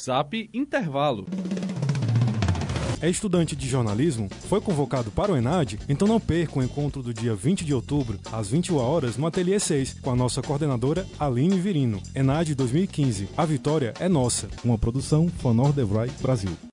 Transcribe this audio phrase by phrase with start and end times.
[0.00, 1.26] Zap Intervalo.
[3.00, 4.28] É estudante de jornalismo?
[4.48, 5.80] Foi convocado para o ENAD?
[5.88, 9.58] Então não perca o encontro do dia 20 de outubro, às 21 horas, no Ateliê
[9.58, 12.00] 6, com a nossa coordenadora Aline Virino.
[12.14, 13.28] ENAD 2015.
[13.36, 14.48] A vitória é nossa.
[14.64, 16.56] Uma produção Fanor Devray Brasil.